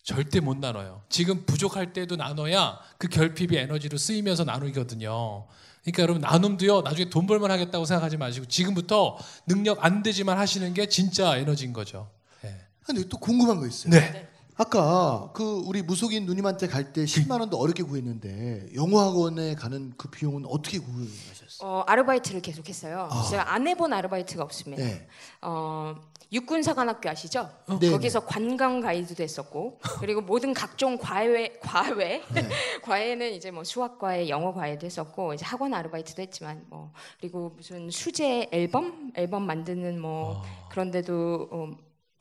절대 0.02 0.40
못 0.40 0.57
나눠요. 0.57 1.02
지금 1.09 1.45
부족할 1.45 1.93
때도 1.93 2.17
나눠야 2.17 2.78
그 2.99 3.09
결핍이 3.09 3.57
에너지로 3.57 3.99
쓰이면서 3.99 4.45
나누거든요. 4.45 5.47
그러니까 5.83 6.02
여러분 6.02 6.23
나눔도요. 6.23 6.83
나중에 6.83 7.11
돈 7.11 7.26
벌만 7.26 7.50
하겠다고 7.50 7.85
생각하지 7.85 8.17
마시고 8.17 8.47
지금부터 8.47 9.19
능력 9.47 9.85
안 9.85 10.02
되지만 10.02 10.38
하시는 10.38 10.73
게 10.75 10.87
진짜 10.87 11.37
에너지인 11.37 11.73
거죠. 11.73 12.11
네. 12.43 12.55
근데 12.85 13.07
또 13.09 13.19
궁금한 13.19 13.59
거 13.59 13.67
있어요. 13.67 13.93
네. 13.93 14.28
아까 14.61 15.31
그 15.35 15.62
우리 15.67 15.83
무속인 15.83 16.27
누님한테 16.27 16.67
갈 16.67 16.93
때 16.93 17.05
10만 17.05 17.38
원도 17.38 17.59
어렵게 17.59 17.83
구했는데 17.85 18.69
영어 18.75 19.00
학원에 19.00 19.55
가는 19.55 19.93
그 19.97 20.09
비용은 20.09 20.47
어떻게 20.47 20.79
구하셨어요? 20.79 21.61
어, 21.62 21.85
아르바이트를 21.87 22.41
계속했어요. 22.41 23.09
아. 23.11 23.23
제가 23.31 23.53
안 23.53 23.69
해본 23.69 23.93
아르바이트가 23.93 24.43
없습니다. 24.43 24.83
네. 24.83 25.07
어, 25.43 25.95
육군사관학교 26.33 27.09
아시죠? 27.09 27.49
네, 27.81 27.91
거기서 27.91 28.27
관광 28.27 28.81
가이드도 28.81 29.23
했었고 29.23 29.79
그리고 30.00 30.21
모든 30.23 30.53
각종 30.55 30.99
과외 30.99 31.59
과외 31.61 32.23
네. 32.35 32.49
과외는 32.83 33.33
이제 33.35 33.50
뭐 33.50 33.65
수학 33.65 33.99
과외, 33.99 34.29
영어 34.29 34.53
과외도 34.53 34.87
했었고 34.87 35.35
이제 35.35 35.45
학원 35.45 35.73
아르바이트도 35.73 36.21
했지만 36.23 36.65
뭐 36.69 36.93
그리고 37.21 37.53
무슨 37.57 37.91
수제 37.91 38.49
앨범 38.50 39.12
앨범 39.15 39.47
만드는 39.47 40.00
뭐 40.00 40.43
아. 40.45 40.69
그런데도 40.71 41.49
어, 41.50 41.71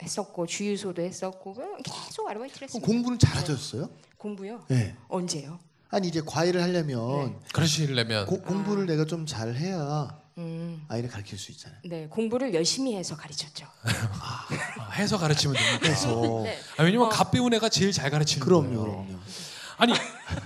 했었고 0.02 0.46
주유소도 0.46 1.02
했었고 1.02 1.56
계속 1.84 2.30
아르바이트를 2.30 2.66
했습니다. 2.68 2.86
공부는 2.86 3.18
잘하셨어요? 3.20 3.90
공부요? 4.18 4.64
네. 4.68 4.96
언제요? 5.08 5.60
아니 5.90 6.08
이제 6.10 6.22
과외를 6.26 6.62
하려면 6.62 7.32
네. 7.32 7.40
그러시려면 7.54 8.26
고- 8.26 8.42
공부를 8.42 8.86
내가 8.86 9.06
좀 9.06 9.26
잘해야 9.26 10.20
음, 10.38 10.86
아이를 10.88 11.10
가르칠 11.10 11.38
수 11.40 11.52
있잖아요. 11.52 11.80
네 11.86 12.08
공부를 12.08 12.54
열심히 12.54 12.96
해서 12.96 13.16
가르쳤죠. 13.16 13.66
아, 14.22 14.92
해서 14.92 15.18
가르치면 15.18 15.56
됩니다. 15.56 15.80
그래서 15.82 16.42
네. 16.44 16.58
아, 16.78 16.84
왜냐면 16.84 17.08
어. 17.08 17.10
갓 17.10 17.32
배운 17.32 17.52
애가 17.54 17.70
제일 17.70 17.92
잘 17.92 18.12
가르치는 18.12 18.46
그럼요, 18.46 18.68
거예요. 18.70 18.82
그럼요. 19.06 19.20
아니 19.78 19.94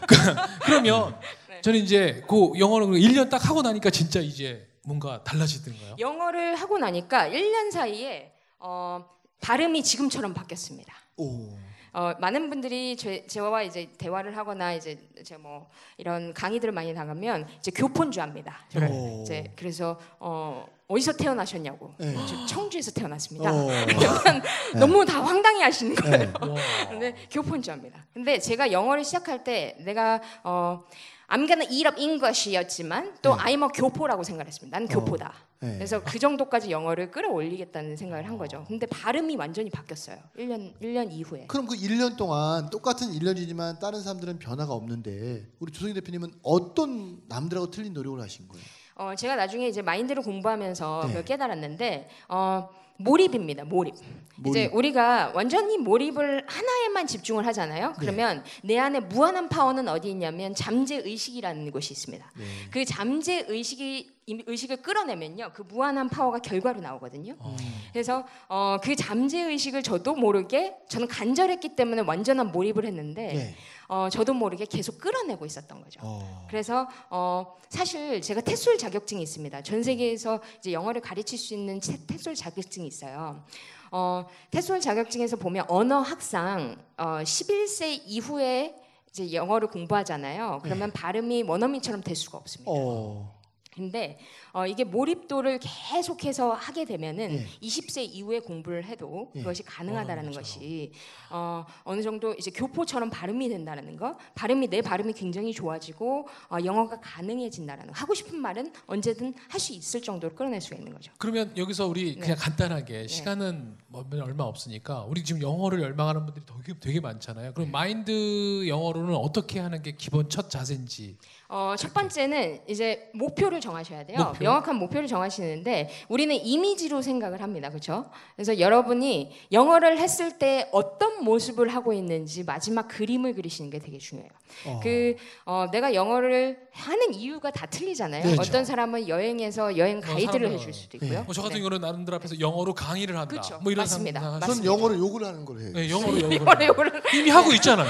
그, 0.08 0.72
러면 0.72 1.20
네. 1.50 1.62
저는 1.62 1.80
이제 1.80 2.24
그 2.30 2.52
영어를 2.58 2.88
1년 2.88 3.30
딱 3.30 3.50
하고 3.50 3.62
나니까 3.62 3.90
진짜 3.90 4.20
이제 4.22 4.68
뭔가 4.84 5.24
달라지던가요? 5.24 5.96
영어를 6.00 6.56
하고 6.56 6.78
나니까 6.78 7.28
1년 7.30 7.72
사이에 7.72 8.32
어, 8.60 9.04
발음이 9.42 9.84
지금처럼 9.84 10.34
바뀌었습니다. 10.34 10.94
오. 11.18 11.50
어, 11.94 12.14
많은 12.20 12.50
분들이 12.50 12.96
제, 12.96 13.26
저와 13.28 13.64
이제 13.64 13.90
대화를 13.98 14.38
하거나 14.38 14.74
이제 14.74 14.98
제가 15.26 15.42
뭐 15.42 15.70
이런 15.98 16.34
강의들을 16.34 16.72
많이 16.72 16.94
나가면 16.94 17.48
이제 17.60 17.70
교폰주합니다. 17.72 18.66
저를 18.70 18.88
오. 18.90 19.22
이제 19.24 19.52
그래서 19.58 20.00
어, 20.20 20.66
어디서 20.88 21.14
태어나셨냐고. 21.14 21.94
네. 21.98 22.16
저 22.28 22.46
청주에서 22.46 22.92
태어났습니다. 22.92 23.52
어. 23.52 23.68
약간 24.02 24.42
너무 24.76 25.06
다 25.06 25.22
황당해 25.22 25.64
하시는 25.64 25.94
거예요. 25.96 26.18
네. 26.18 26.32
와. 26.40 26.56
근데 26.90 27.16
교폰주합니다. 27.30 28.06
근데 28.14 28.40
제가 28.40 28.72
영어를 28.72 29.04
시작할 29.04 29.44
때 29.44 29.76
내가 29.80 30.22
어 30.44 30.84
I'm 31.32 31.48
gonna 31.48 31.66
eat 31.72 31.88
up 31.88 31.98
English였지만 31.98 33.16
또 33.22 33.38
네. 33.38 33.44
I'm 33.44 33.64
a 33.64 33.70
교포라고 33.74 34.22
생각했습니다. 34.22 34.78
나는 34.78 34.94
교포다. 34.94 35.34
네. 35.62 35.76
그래서 35.76 36.04
그 36.04 36.20
정도까지 36.20 36.72
영어를 36.72 37.10
끌어올리겠다는 37.10 37.96
생각을 37.96 38.28
한 38.28 38.38
거죠. 38.38 38.66
근데 38.68 38.86
발음이 38.86 39.38
완전히 39.38 39.70
바뀌었어요. 39.70 40.18
1년 40.38 40.74
1년 40.82 41.10
이후에. 41.10 41.46
그럼 41.48 41.68
그 41.68 41.76
1년 41.76 42.18
동안 42.18 42.70
똑같은 42.70 43.08
1년이지만 43.08 43.80
다른 43.80 44.02
사람들은 44.02 44.40
변화가 44.40 44.74
없는데 44.74 45.48
우리 45.60 45.72
조성희 45.72 45.94
대표님은 45.94 46.34
어떤 46.44 47.22
남들하고 47.30 47.72
틀린 47.72 47.94
노력을 47.94 48.20
하신 48.20 48.50
거예요? 48.50 48.66
어 49.02 49.16
제가 49.16 49.36
나중에 49.36 49.68
이제 49.68 49.82
마인드를 49.82 50.22
공부하면서 50.22 51.02
네. 51.06 51.08
그걸 51.08 51.26
깨달았는데 51.26 52.08
어 52.30 52.70
몰입입니다. 52.98 53.64
몰입. 53.64 53.96
이제 53.96 54.68
몰입. 54.68 54.76
우리가 54.76 55.32
완전히 55.34 55.80
몰입을 55.80 56.44
하나에만 56.48 57.08
집중을 57.08 57.48
하잖아요. 57.48 57.88
네. 57.90 57.94
그러면 57.98 58.44
내 58.62 58.78
안에 58.78 59.00
무한한 59.00 59.50
파워는 59.50 59.88
어디 59.88 60.12
있냐면 60.12 60.54
잠재 60.54 60.98
의식이라는 60.98 61.72
곳이 61.72 61.94
있습니다. 61.94 62.32
네. 62.38 62.44
그 62.70 62.86
잠재 62.86 63.46
의식이 63.48 64.12
이- 64.28 64.44
의식을 64.46 64.84
끌어내면요, 64.84 65.50
그 65.54 65.64
무한한 65.64 66.08
파워가 66.10 66.40
결과로 66.40 66.80
나오거든요. 66.80 67.36
어. 67.40 67.58
그래서 67.92 68.24
어, 68.48 68.78
그 68.82 68.96
잠재 68.96 69.42
의식을 69.42 69.82
저도 69.82 70.14
모르게 70.16 70.76
저는 70.90 71.08
간절했기 71.08 71.76
때문에 71.76 72.04
완전한 72.04 72.52
몰입을 72.52 72.86
했는데 72.86 73.34
네. 73.34 73.56
어, 73.94 74.08
저도 74.10 74.34
모르게 74.34 74.64
계속 74.66 75.00
끌어내고 75.00 75.46
있었던 75.46 75.82
거죠. 75.82 76.00
어. 76.02 76.48
그래서 76.50 76.88
어, 77.10 77.58
사실 77.68 78.22
제가 78.22 78.40
테솔 78.40 78.78
자격증이 78.78 79.22
있습니다. 79.22 79.64
전 79.64 79.84
세계에서 79.84 80.40
이제 80.60 80.72
영어를 80.72 81.02
가르칠 81.02 81.38
수 81.38 81.54
있는 81.54 81.82
체- 81.82 82.00
테솔 82.08 82.36
자격증이 82.36 82.88
있어요. 82.88 83.44
어, 83.92 84.26
테솔 84.50 84.80
자격증에서 84.80 85.36
보면 85.36 85.66
언어 85.68 86.00
학상 86.00 86.78
어, 86.98 87.04
11세 87.22 88.02
이후에 88.06 88.76
이제 89.10 89.34
영어를 89.34 89.68
공부하잖아요. 89.68 90.62
그러면 90.64 90.90
발음이 90.94 91.44
원어민처럼 91.44 92.00
될 92.02 92.16
수가 92.16 92.38
없습니다. 92.38 92.72
어. 92.74 93.41
근데 93.74 94.20
어, 94.52 94.68
이게 94.68 94.84
몰입도를 94.84 95.60
계속해서 95.62 96.52
하게 96.52 96.84
되면은 96.84 97.32
예. 97.34 97.48
20세 97.62 98.02
이후에 98.04 98.40
공부를 98.40 98.84
해도 98.84 99.32
예. 99.36 99.40
그것이 99.40 99.64
가능하다라는 99.64 100.30
원어민처럼. 100.32 100.44
것이 100.44 100.92
어, 101.30 101.66
어느 101.84 102.02
정도 102.02 102.34
이제 102.34 102.52
교포처럼 102.52 103.10
발음이 103.10 103.48
된다는 103.48 103.96
거, 103.96 104.18
발음이 104.36 104.68
내 104.68 104.82
발음이 104.82 105.14
굉장히 105.14 105.54
좋아지고 105.54 106.28
어, 106.50 106.58
영어가 106.64 107.00
가능해진다라는 107.00 107.94
거. 107.94 108.00
하고 108.00 108.14
싶은 108.14 108.38
말은 108.38 108.74
언제든 108.88 109.34
할 109.48 109.62
수 109.62 109.74
있을 109.74 110.02
정도로 110.02 110.34
끌어낼 110.34 110.60
수가 110.60 110.76
있는 110.78 110.92
거죠. 110.92 111.14
그러면 111.20 111.56
여기서 111.56 111.86
우리 111.86 112.16
네. 112.16 112.20
그냥 112.20 112.36
간단하게 112.40 113.06
시간은 113.06 113.78
뭐 113.88 114.04
얼마 114.24 114.44
없으니까 114.46 115.04
우리 115.04 115.24
지금 115.24 115.40
영어를 115.44 115.82
열망하는 115.84 116.26
분들이 116.26 116.44
되게, 116.48 116.80
되게 116.80 117.00
많잖아요. 117.00 117.54
그럼 117.54 117.70
마인드 117.70 118.68
영어로는 118.68 119.14
어떻게 119.14 119.60
하는 119.60 119.84
게 119.84 119.92
기본 119.92 120.30
첫 120.30 120.50
자세인지. 120.50 121.16
어, 121.48 121.76
첫 121.78 121.94
번째는 121.94 122.62
이제 122.68 123.12
목표를 123.14 123.61
정하셔야 123.62 124.06
돼요. 124.06 124.18
목표. 124.18 124.44
명확한 124.44 124.76
목표를 124.76 125.08
정하시는데 125.08 125.90
우리는 126.10 126.36
이미지로 126.36 127.02
생각을 127.02 127.42
합니다. 127.42 127.70
그렇죠? 127.70 128.06
그래서 128.36 128.60
여러분이 128.60 129.32
영어를 129.52 129.98
했을 130.00 130.38
때 130.38 130.68
어떤 130.74 131.24
모습을 131.24 131.70
하고 131.70 131.94
있는지 131.94 132.44
마지막 132.44 132.88
그림을 132.88 133.34
그리시는 133.36 133.70
게 133.70 133.80
되게 133.80 133.98
중요해요. 134.00 134.30
어. 134.66 134.80
그 134.84 135.16
어, 135.46 135.68
내가 135.72 135.94
영어를 135.94 136.60
하는 136.74 137.14
이유가 137.14 137.52
다 137.52 137.66
틀리잖아요. 137.68 138.24
네, 138.26 138.36
어떤 138.40 138.66
사람은 138.66 139.08
여행에서 139.08 139.78
여행 139.78 140.02
가이드를 140.02 140.50
사람은- 140.50 140.54
해줄 140.54 140.74
수도 140.74 140.98
있고요. 140.98 141.24
뭐저 141.24 141.42
같은 141.42 141.56
네. 141.56 141.60
경우는 141.62 141.80
나름들 141.82 142.14
앞에서 142.16 142.40
영어로 142.40 142.74
강의를 142.74 143.16
한다. 143.18 143.34
그쵸. 143.34 143.60
뭐 143.62 143.72
이런 143.72 143.84
맞습니다. 143.84 144.20
전 144.20 144.40
맞습니다. 144.40 144.66
영어를 144.66 144.98
욕을 144.98 145.24
하는 145.24 145.46
걸 145.46 145.60
해요. 145.62 145.72
네, 145.74 145.90
영어로 145.90 146.12
영어로 146.36 146.66
영어를 146.66 147.02
이미 147.14 147.30
하고 147.30 147.54
있잖아요. 147.54 147.90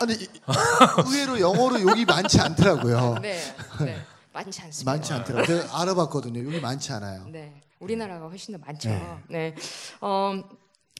아니 0.00 0.14
이- 0.14 0.28
의외로 1.06 1.38
영어로 1.38 1.80
욕이 1.80 2.04
많지 2.04 2.40
않더라고요. 2.40 3.18
네, 3.22 3.38
네. 3.84 3.96
많지 4.32 4.62
않습니다. 4.62 4.90
많지 4.92 5.12
않더라고요. 5.12 5.62
제가 5.62 5.80
알아봤거든요. 5.80 6.42
욕이 6.42 6.60
많지 6.60 6.92
않아요. 6.92 7.26
네, 7.28 7.60
우리나라가 7.80 8.26
훨씬 8.28 8.56
더 8.56 8.64
많죠. 8.64 8.88
네. 8.88 9.18
네, 9.28 9.54
어, 10.00 10.34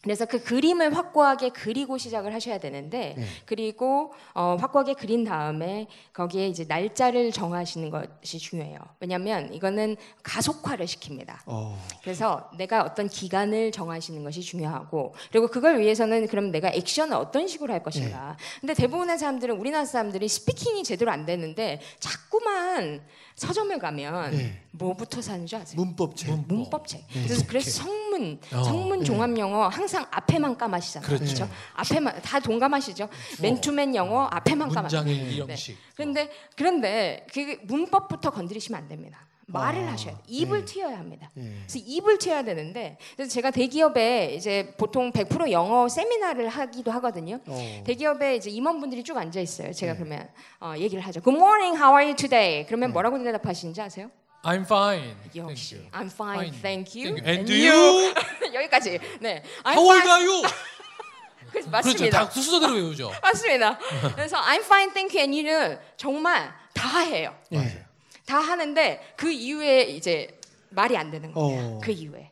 그래서 0.02 0.26
그 0.26 0.42
그림을 0.42 0.96
확고하게 0.96 1.50
그리고 1.50 1.96
시작을 1.96 2.34
하셔야 2.34 2.58
되는데 2.58 3.14
네. 3.16 3.24
그리고 3.46 4.12
어, 4.34 4.56
확고하게 4.60 4.94
그린 4.94 5.22
다음에 5.22 5.86
거기에 6.12 6.48
이제 6.48 6.64
날짜를 6.64 7.30
정하시는 7.30 7.88
것이 7.88 8.38
중요해요. 8.38 8.78
왜냐하면 8.98 9.54
이거는 9.54 9.96
가속화를 10.24 10.86
시킵니다. 10.86 11.36
어. 11.46 11.78
그래서 12.02 12.50
내가 12.58 12.82
어떤 12.82 13.08
기간을 13.08 13.70
정하시는 13.70 14.24
것이 14.24 14.40
중요하고 14.40 15.14
그리고 15.30 15.46
그걸 15.46 15.78
위해서는 15.78 16.26
그럼 16.26 16.50
내가 16.50 16.70
액션을 16.70 17.16
어떤 17.16 17.46
식으로 17.46 17.72
할 17.72 17.84
것인가. 17.84 18.36
근데 18.60 18.74
대부분의 18.74 19.18
사람들은 19.18 19.56
우리나라 19.56 19.84
사람들이 19.84 20.26
스피킹이 20.26 20.82
제대로 20.82 21.12
안 21.12 21.26
되는데 21.26 21.80
자꾸만 22.00 23.06
서점에 23.42 23.78
가면 23.78 24.30
네. 24.30 24.62
뭐부터 24.70 25.20
사는 25.20 25.44
줄 25.46 25.58
아세요? 25.58 25.80
문법책. 25.80 26.30
문- 26.30 26.44
문법책. 26.46 27.04
네. 27.12 27.22
그래서, 27.24 27.44
그래서 27.48 27.70
성문, 27.82 28.40
어. 28.52 28.62
성문 28.62 29.00
네. 29.00 29.04
종합 29.04 29.36
영어 29.36 29.66
항상 29.68 30.06
앞에만 30.10 30.56
까마시잖아요. 30.56 31.06
그렇죠. 31.08 31.24
그렇죠? 31.24 31.48
앞에만 31.74 32.22
다 32.22 32.38
동감하시죠? 32.40 33.08
맨투맨 33.40 33.94
영어 33.96 34.26
앞에만 34.30 34.68
까마. 34.68 34.82
문장의 34.82 35.16
네. 35.16 35.30
이형식. 35.32 35.76
그런데 35.96 36.30
그런데 36.56 37.26
그 37.32 37.58
문법부터 37.64 38.30
건드리시면 38.30 38.80
안 38.80 38.88
됩니다. 38.88 39.26
말을 39.46 39.88
아, 39.88 39.92
하셔야 39.92 40.14
돼. 40.14 40.22
입을 40.26 40.64
네. 40.64 40.64
트여야 40.64 40.98
합니다. 40.98 41.30
예. 41.36 41.42
그래서 41.66 41.78
입을 41.84 42.18
트여야 42.18 42.42
되는데 42.44 42.96
그래서 43.16 43.30
제가 43.32 43.50
대기업에 43.50 44.34
이제 44.34 44.74
보통 44.76 45.12
100% 45.12 45.50
영어 45.50 45.88
세미나를 45.88 46.48
하기도 46.48 46.90
하거든요. 46.92 47.40
어. 47.46 47.82
대기업에 47.84 48.36
이제 48.36 48.50
임원분들이 48.50 49.04
쭉 49.04 49.16
앉아 49.16 49.40
있어요. 49.40 49.72
제가 49.72 49.94
그러면 49.94 50.28
어, 50.60 50.74
얘기를 50.76 51.02
하죠. 51.06 51.20
Good 51.20 51.36
morning, 51.38 51.76
how 51.76 51.92
are 51.94 52.04
you 52.04 52.16
today? 52.16 52.64
그러면 52.66 52.92
뭐라고 52.92 53.22
대답하시는지 53.22 53.80
아세요? 53.80 54.10
I'm 54.44 54.62
fine. 54.62 55.14
역시 55.36 55.76
Thank 55.76 55.78
you. 55.78 55.90
I'm 55.92 56.10
fine, 56.10 56.52
thank 56.62 57.00
you. 57.00 57.14
Thank 57.14 57.26
you. 57.26 57.30
And 57.30 57.52
you? 57.52 58.14
여기까지. 58.54 58.98
네. 59.20 59.42
I'm 59.62 59.74
How 59.74 59.84
old 59.84 60.02
fine. 60.02 60.10
are 60.10 60.24
you? 60.24 60.42
그, 61.46 61.50
그렇죠. 61.52 61.70
맞습니다. 61.70 62.24
다 62.24 62.30
순서대로 62.30 62.72
외우죠. 62.74 63.12
맞습니다. 63.22 63.78
그래서 64.16 64.38
I'm 64.38 64.62
fine, 64.62 64.92
thank 64.92 65.16
you, 65.16 65.20
and 65.20 65.36
you는 65.36 65.78
정말 65.96 66.52
다 66.74 67.00
해요. 67.00 67.34
예. 67.52 67.84
다 68.26 68.38
하는데 68.38 69.00
그 69.16 69.30
이후에 69.30 69.82
이제 69.82 70.38
말이 70.70 70.96
안 70.96 71.10
되는 71.10 71.32
거예요. 71.32 71.76
어. 71.76 71.80
그 71.82 71.90
이후에. 71.90 72.30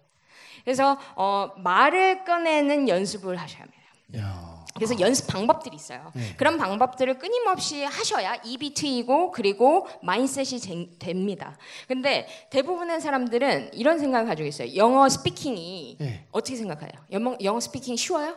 그래서 0.65 0.99
어, 1.17 1.53
말을 1.59 2.25
꺼내는 2.25 2.89
연습을 2.89 3.37
하셔야 3.37 3.63
합니다. 3.63 3.81
야. 4.19 4.51
그래서 4.75 4.99
연습 5.01 5.27
방법들이 5.27 5.75
있어요. 5.77 6.11
네. 6.15 6.35
그런 6.37 6.57
방법들을 6.57 7.19
끊임없이 7.19 7.83
하셔야 7.83 8.37
입이 8.45 8.73
트이고 8.75 9.31
그리고 9.33 9.87
마인셋이 10.03 10.61
제- 10.61 10.89
됩니다. 10.99 11.59
근데 11.89 12.27
대부분의 12.51 13.01
사람들은 13.01 13.75
이런 13.75 13.99
생각을 13.99 14.27
가지고 14.27 14.49
있어요. 14.49 14.75
영어 14.77 15.09
speaking이 15.09 15.99
예. 16.01 16.25
어떻게 16.31 16.57
생각해요? 16.57 16.93
영어, 17.11 17.37
영어 17.43 17.59
speaking 17.61 17.97
쉬워요? 17.97 18.37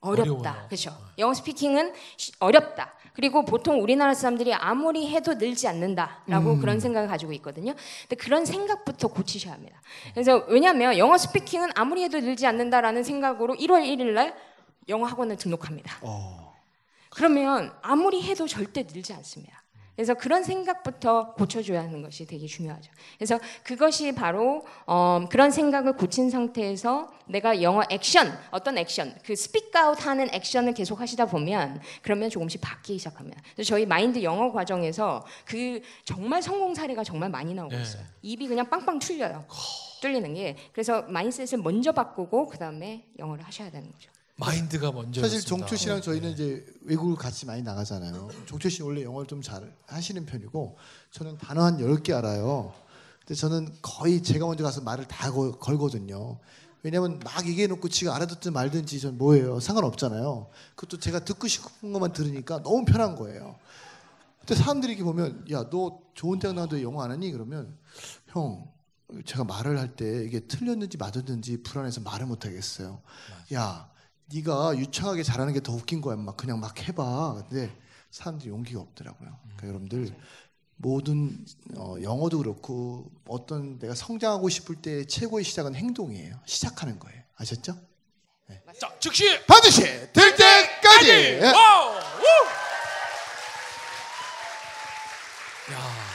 어렵다. 0.00 0.66
그렇죠. 0.66 0.96
영어 1.18 1.34
speaking은 1.34 1.92
쉬- 2.16 2.32
어렵다. 2.40 2.94
그리고 3.20 3.44
보통 3.44 3.82
우리나라 3.82 4.14
사람들이 4.14 4.54
아무리 4.54 5.06
해도 5.10 5.34
늘지 5.34 5.68
않는다라고 5.68 6.52
음. 6.52 6.58
그런 6.58 6.80
생각을 6.80 7.06
가지고 7.06 7.34
있거든요. 7.34 7.74
근데 8.08 8.16
그런 8.16 8.46
생각부터 8.46 9.08
고치셔야 9.08 9.52
합니다. 9.52 9.78
그래서 10.14 10.42
왜냐하면 10.48 10.96
영어 10.96 11.18
speaking은 11.18 11.72
아무리 11.74 12.02
해도 12.02 12.18
늘지 12.18 12.46
않는다라는 12.46 13.04
생각으로 13.04 13.54
1월 13.56 13.84
1일 13.84 14.12
날 14.14 14.34
영어 14.88 15.04
학원을 15.04 15.36
등록합니다. 15.36 15.98
어. 16.00 16.56
그러면 17.10 17.74
아무리 17.82 18.22
해도 18.22 18.46
절대 18.46 18.84
늘지 18.84 19.12
않습니다. 19.12 19.59
그래서 20.00 20.14
그런 20.14 20.42
생각부터 20.42 21.34
고쳐줘야 21.34 21.82
하는 21.82 22.00
것이 22.00 22.24
되게 22.24 22.46
중요하죠. 22.46 22.90
그래서 23.18 23.38
그것이 23.62 24.12
바로 24.14 24.64
어, 24.86 25.26
그런 25.30 25.50
생각을 25.50 25.92
고친 25.92 26.30
상태에서 26.30 27.12
내가 27.26 27.60
영어 27.60 27.82
액션 27.90 28.32
어떤 28.50 28.78
액션 28.78 29.14
그 29.22 29.36
speak 29.36 29.78
out 29.78 30.06
하는 30.06 30.32
액션을 30.32 30.72
계속 30.72 31.02
하시다 31.02 31.26
보면 31.26 31.82
그러면 32.00 32.30
조금씩 32.30 32.62
바뀌기 32.62 32.98
시작합니다. 32.98 33.42
그래서 33.54 33.68
저희 33.68 33.84
마인드 33.84 34.22
영어 34.22 34.50
과정에서 34.50 35.22
그 35.44 35.82
정말 36.06 36.40
성공 36.40 36.74
사례가 36.74 37.04
정말 37.04 37.28
많이 37.28 37.52
나오고 37.52 37.76
네. 37.76 37.82
있어요. 37.82 38.02
입이 38.22 38.48
그냥 38.48 38.70
빵빵 38.70 39.00
뚫려요. 39.00 39.44
뚫리는 40.00 40.32
게 40.32 40.56
그래서 40.72 41.02
mindset을 41.02 41.62
먼저 41.62 41.92
바꾸고 41.92 42.48
그 42.48 42.56
다음에 42.56 43.04
영어를 43.18 43.44
하셔야 43.44 43.70
되는 43.70 43.92
거죠. 43.92 44.10
마인드가 44.40 44.90
먼저. 44.92 45.20
사실 45.20 45.40
종철 45.40 45.78
씨랑 45.78 46.00
저희는 46.02 46.30
이제 46.32 46.66
외국을 46.82 47.14
같이 47.16 47.46
많이 47.46 47.62
나가잖아요. 47.62 48.28
종철 48.46 48.70
씨 48.70 48.82
원래 48.82 49.02
영어를 49.04 49.26
좀 49.28 49.40
잘 49.42 49.72
하시는 49.86 50.24
편이고 50.26 50.76
저는 51.12 51.38
단어 51.38 51.62
한 51.62 51.78
10개 51.78 52.12
알아요. 52.16 52.72
근데 53.20 53.34
저는 53.34 53.72
거의 53.82 54.22
제가 54.22 54.46
먼저 54.46 54.64
가서 54.64 54.80
말을 54.80 55.06
다 55.06 55.30
걸, 55.30 55.52
걸거든요. 55.52 56.38
왜냐면 56.82 57.20
막 57.22 57.46
얘기해 57.46 57.66
놓고 57.66 57.88
지가 57.90 58.14
알아듣든 58.16 58.52
말든지 58.54 59.00
전 59.00 59.18
뭐예요. 59.18 59.60
상관없잖아요. 59.60 60.48
그것도 60.74 60.98
제가 60.98 61.24
듣고 61.24 61.46
싶은 61.46 61.92
것만 61.92 62.12
들으니까 62.14 62.62
너무 62.62 62.84
편한 62.86 63.16
거예요. 63.16 63.56
근데 64.40 64.54
사람들이 64.54 64.92
이렇게 64.94 65.04
보면 65.04 65.44
야 65.50 65.68
너 65.68 66.00
좋은 66.14 66.38
대학 66.38 66.54
나와도 66.54 66.82
영어 66.82 67.02
안 67.02 67.10
하니? 67.10 67.30
그러면 67.32 67.76
형 68.28 68.66
제가 69.26 69.44
말을 69.44 69.78
할 69.78 69.94
때 69.96 70.24
이게 70.24 70.40
틀렸는지 70.40 70.96
맞았는지 70.96 71.62
불안해서 71.62 72.00
말을 72.00 72.26
못 72.26 72.46
하겠어요. 72.46 73.02
야 73.52 73.89
네가 74.32 74.76
유창하게 74.76 75.22
잘하는 75.22 75.52
게 75.52 75.60
더 75.60 75.72
웃긴 75.72 76.00
거야. 76.00 76.16
막 76.16 76.36
그냥 76.36 76.60
막 76.60 76.78
해봐. 76.86 77.44
근데 77.48 77.76
사람들이 78.10 78.50
용기가 78.50 78.80
없더라고요. 78.80 79.36
그러니까 79.42 79.66
여러분들 79.68 80.14
모든 80.76 81.44
어, 81.76 81.96
영어도 82.02 82.38
그렇고 82.38 83.10
어떤 83.28 83.78
내가 83.78 83.94
성장하고 83.94 84.48
싶을 84.48 84.76
때 84.76 85.04
최고의 85.04 85.44
시작은 85.44 85.74
행동이에요. 85.74 86.40
시작하는 86.46 86.98
거예요. 86.98 87.22
아셨죠? 87.36 87.76
자, 88.80 88.92
즉시 88.98 89.24
반드시 89.46 89.82
될 90.12 90.34
때까지. 90.36 91.08
예. 91.10 91.40
와우! 91.52 91.90
우! 91.92 92.00
야. 95.72 96.09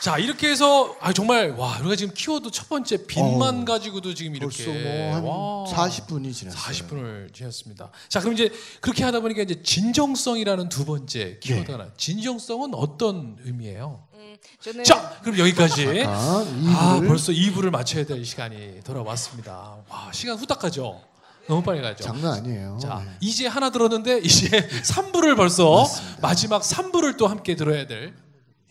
자, 0.00 0.16
이렇게 0.16 0.48
해서 0.48 0.96
아 1.00 1.12
정말 1.12 1.50
와, 1.58 1.78
우리가 1.80 1.96
지금 1.96 2.14
키워드 2.14 2.52
첫 2.52 2.68
번째 2.68 3.04
빈만 3.06 3.56
어우, 3.58 3.64
가지고도 3.64 4.14
지금 4.14 4.36
이렇게 4.36 4.64
벌써 4.64 4.80
뭐한 4.80 5.24
와. 5.24 5.64
40분이 5.66 6.32
지났어요. 6.32 6.60
40분을 6.72 7.34
지났습니다. 7.34 7.90
자, 8.08 8.20
그럼 8.20 8.34
이제 8.34 8.50
그렇게 8.80 9.02
하다 9.02 9.20
보니까 9.20 9.42
이제 9.42 9.60
진정성이라는 9.60 10.68
두 10.68 10.84
번째 10.84 11.38
키워드가 11.40 11.78
네. 11.78 11.84
나. 11.84 11.90
진정성은 11.96 12.74
어떤 12.74 13.38
의미예요? 13.44 14.04
음, 14.14 14.36
저는 14.60 14.84
자, 14.84 15.18
그럼 15.22 15.36
여기까지. 15.40 16.04
아, 16.06 16.44
이분을 16.46 17.08
벌써 17.08 17.32
2부를 17.32 17.70
맞춰야 17.70 18.06
될 18.06 18.24
시간이 18.24 18.82
돌아왔습니다. 18.84 19.78
와, 19.88 20.10
시간 20.12 20.36
후딱 20.38 20.60
가죠. 20.60 21.00
너무 21.48 21.62
빨리 21.62 21.82
가죠. 21.82 22.04
장난 22.04 22.34
아니에요. 22.34 22.78
자, 22.80 23.02
네. 23.04 23.10
이제 23.20 23.48
하나 23.48 23.70
들었는데 23.70 24.18
이제 24.18 24.46
3부를 24.84 25.36
벌써 25.36 25.84
마지막 26.20 26.62
3부를 26.62 27.16
또 27.16 27.26
함께 27.26 27.56
들어야 27.56 27.86
될. 27.88 28.14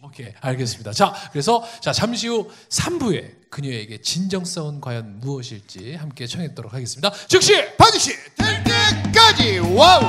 오케이, 0.07 0.27
알겠습니다. 0.39 0.93
자, 0.93 1.13
그래서 1.31 1.63
자, 1.81 1.91
잠시 1.91 2.27
후 2.27 2.49
3부에 2.69 3.49
그녀에게 3.49 4.01
진정성은 4.01 4.79
과연 4.79 5.19
무엇일지 5.19 5.95
함께 5.95 6.25
청해 6.25 6.49
듣도록 6.49 6.73
하겠습니다. 6.73 7.11
즉시 7.27 7.53
반드시 7.77 8.11
될 8.35 8.63
때까지 8.63 9.59
와우. 9.59 10.01